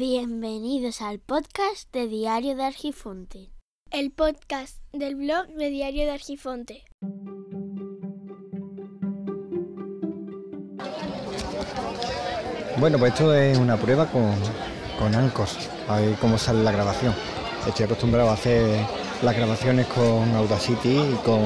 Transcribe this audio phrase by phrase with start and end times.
[0.00, 3.52] Bienvenidos al podcast de Diario de Argifonte.
[3.90, 6.84] El podcast del blog de Diario de Argifonte.
[12.78, 14.32] Bueno, pues esto es una prueba con,
[14.98, 17.14] con Ancos, a ver cómo sale la grabación.
[17.68, 18.82] Estoy acostumbrado a hacer
[19.20, 21.42] las grabaciones con Audacity y con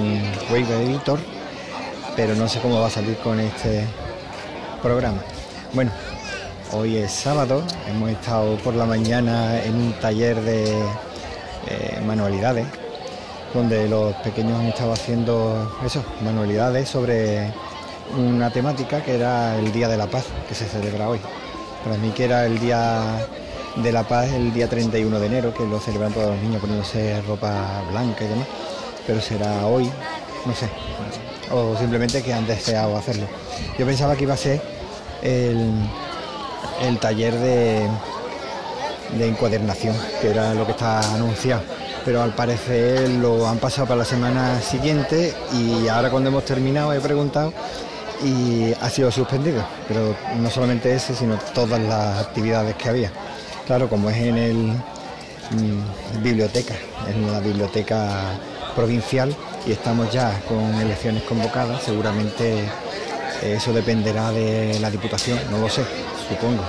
[0.53, 1.19] Wave Editor,
[2.15, 3.85] pero no sé cómo va a salir con este
[4.81, 5.25] programa.
[5.73, 5.91] Bueno,
[6.75, 10.65] hoy es sábado, hemos estado por la mañana en un taller de
[11.69, 12.67] eh, manualidades,
[13.53, 17.53] donde los pequeños han estado haciendo eso, manualidades sobre
[18.17, 21.21] una temática que era el Día de la Paz, que se celebra hoy.
[21.85, 23.25] Para mí que era el Día
[23.77, 27.21] de la Paz, el día 31 de enero, que lo celebran todos los niños poniéndose
[27.23, 28.49] ropa blanca y demás,
[29.07, 29.89] pero será hoy,
[30.45, 30.69] no sé,
[31.53, 33.27] o simplemente que han deseado hacerlo.
[33.79, 34.61] Yo pensaba que iba a ser
[35.23, 35.73] el,
[36.83, 37.89] el taller de,
[39.19, 41.63] de encuadernación, que era lo que está anunciado.
[42.05, 46.93] Pero al parecer lo han pasado para la semana siguiente y ahora cuando hemos terminado
[46.93, 47.53] he preguntado
[48.23, 53.11] y ha sido suspendido, pero no solamente ese, sino todas las actividades que había.
[53.67, 56.75] Claro, como es en el mm, biblioteca,
[57.09, 58.39] en la biblioteca
[58.77, 59.35] provincial
[59.67, 62.65] y estamos ya con elecciones convocadas, seguramente
[63.43, 65.83] eso dependerá de la Diputación, no lo sé,
[66.29, 66.63] supongo.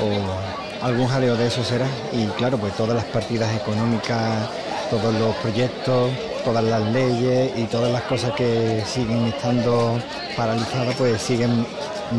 [0.00, 1.86] O algún jaleo de eso será.
[2.12, 4.48] Y claro, pues todas las partidas económicas,
[4.90, 6.10] todos los proyectos,
[6.44, 9.98] todas las leyes y todas las cosas que siguen estando
[10.36, 11.66] paralizadas, pues siguen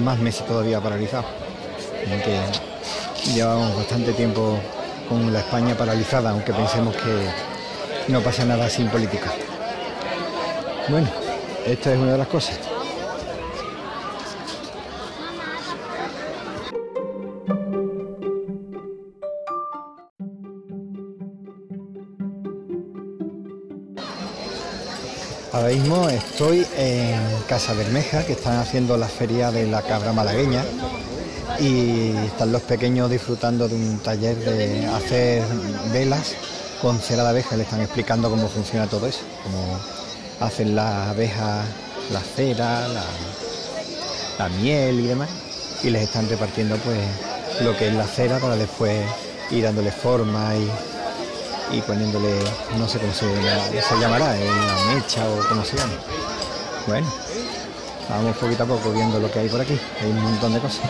[0.03, 1.25] más meses todavía paralizados.
[2.03, 4.57] Que llevamos bastante tiempo
[5.07, 9.31] con la España paralizada, aunque pensemos que no pasa nada sin política.
[10.89, 11.07] Bueno,
[11.65, 12.59] esta es una de las cosas.
[25.53, 30.63] Ahora mismo estoy en Casa Bermeja, que están haciendo la feria de la cabra malagueña
[31.59, 35.43] y están los pequeños disfrutando de un taller de hacer
[35.91, 36.35] velas
[36.81, 37.57] con cera de abeja.
[37.57, 39.77] Le están explicando cómo funciona todo eso, cómo
[40.39, 41.65] hacen las abejas
[42.13, 43.03] la cera, la,
[44.39, 45.29] la miel y demás.
[45.83, 46.97] Y les están repartiendo pues
[47.61, 49.01] lo que es la cera para después
[49.49, 50.71] ir dándole forma y
[51.71, 52.39] y poniéndole,
[52.77, 53.25] no sé cómo se,
[53.81, 55.93] se llamará, la mecha o cómo se llama.
[56.87, 57.07] Bueno,
[58.09, 60.81] vamos poquito a poco viendo lo que hay por aquí, hay un montón de cosas.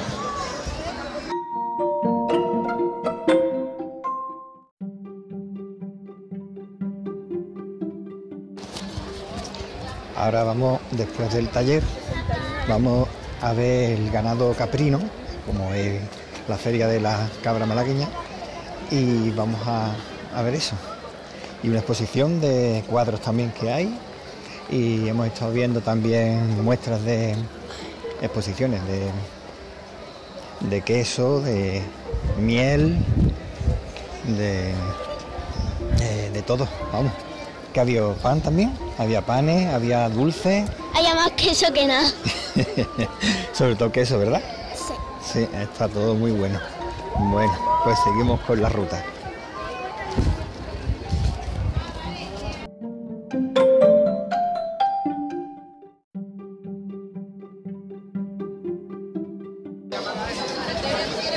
[10.15, 11.83] Ahora vamos, después del taller,
[12.67, 13.07] vamos
[13.41, 14.99] a ver el ganado caprino,
[15.45, 15.99] como es
[16.47, 18.07] la feria de la cabra malagueña,
[18.91, 19.91] y vamos a,
[20.35, 20.75] a ver eso.
[21.63, 23.97] Y una exposición de cuadros también que hay.
[24.69, 27.35] Y hemos estado viendo también muestras de
[28.21, 29.09] exposiciones de,
[30.69, 31.81] de queso, de
[32.39, 32.97] miel,
[34.27, 34.73] de,
[35.97, 37.11] de, de todo, vamos.
[37.73, 40.65] Que había pan también, había panes, había dulce.
[40.93, 42.09] Hay más queso que nada.
[43.53, 44.41] Sobre todo queso, ¿verdad?
[44.75, 44.93] Sí.
[45.33, 46.59] Sí, está todo muy bueno.
[47.17, 47.53] Bueno,
[47.83, 49.03] pues seguimos con la ruta.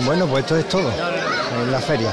[0.00, 2.10] Bueno, pues esto es todo en la feria.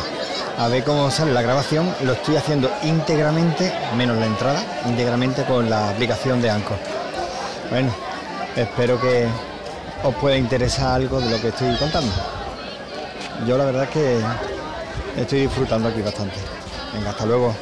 [0.58, 1.94] A ver cómo sale la grabación.
[2.04, 6.78] Lo estoy haciendo íntegramente, menos la entrada, íntegramente con la aplicación de Anchor.
[7.70, 7.94] Bueno,
[8.56, 9.28] espero que
[10.04, 12.12] os pueda interesar algo de lo que estoy contando.
[13.48, 14.22] Yo la verdad que
[15.18, 16.36] estoy disfrutando aquí bastante.
[16.94, 17.56] Venga, hasta luego.